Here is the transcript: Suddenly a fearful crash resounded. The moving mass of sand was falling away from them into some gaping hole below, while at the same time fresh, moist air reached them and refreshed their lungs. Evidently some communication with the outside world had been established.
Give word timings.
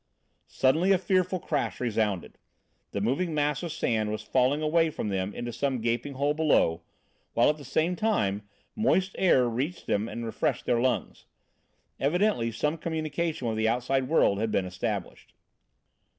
Suddenly 0.47 0.91
a 0.93 0.97
fearful 0.97 1.37
crash 1.37 1.79
resounded. 1.79 2.39
The 2.89 3.01
moving 3.01 3.35
mass 3.35 3.61
of 3.61 3.71
sand 3.71 4.09
was 4.09 4.23
falling 4.23 4.63
away 4.63 4.89
from 4.89 5.09
them 5.09 5.31
into 5.35 5.53
some 5.53 5.79
gaping 5.79 6.13
hole 6.13 6.33
below, 6.33 6.81
while 7.35 7.51
at 7.51 7.57
the 7.57 7.63
same 7.63 7.95
time 7.95 8.39
fresh, 8.39 8.49
moist 8.75 9.15
air 9.19 9.47
reached 9.47 9.85
them 9.85 10.09
and 10.09 10.25
refreshed 10.25 10.65
their 10.65 10.81
lungs. 10.81 11.27
Evidently 11.99 12.51
some 12.51 12.79
communication 12.79 13.47
with 13.47 13.57
the 13.57 13.69
outside 13.69 14.09
world 14.09 14.39
had 14.39 14.49
been 14.51 14.65
established. 14.65 15.35